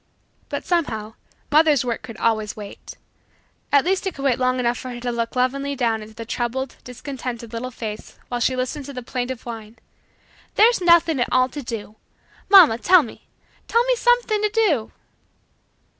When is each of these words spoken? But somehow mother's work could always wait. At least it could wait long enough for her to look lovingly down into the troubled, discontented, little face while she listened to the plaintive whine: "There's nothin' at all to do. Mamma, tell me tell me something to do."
But 0.49 0.65
somehow 0.65 1.13
mother's 1.51 1.85
work 1.85 2.01
could 2.01 2.17
always 2.17 2.55
wait. 2.55 2.95
At 3.71 3.85
least 3.85 4.07
it 4.07 4.15
could 4.15 4.25
wait 4.25 4.39
long 4.39 4.59
enough 4.59 4.79
for 4.79 4.89
her 4.95 4.99
to 4.99 5.11
look 5.11 5.35
lovingly 5.35 5.75
down 5.75 6.01
into 6.01 6.15
the 6.15 6.25
troubled, 6.25 6.77
discontented, 6.83 7.53
little 7.53 7.69
face 7.69 8.17
while 8.27 8.39
she 8.39 8.55
listened 8.55 8.85
to 8.85 8.93
the 8.93 9.03
plaintive 9.03 9.45
whine: 9.45 9.77
"There's 10.55 10.81
nothin' 10.81 11.19
at 11.19 11.29
all 11.31 11.49
to 11.49 11.61
do. 11.61 11.97
Mamma, 12.49 12.79
tell 12.79 13.03
me 13.03 13.27
tell 13.67 13.83
me 13.83 13.95
something 13.95 14.41
to 14.41 14.49
do." 14.49 14.91